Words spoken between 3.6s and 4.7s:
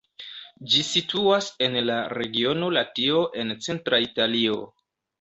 centra Italio.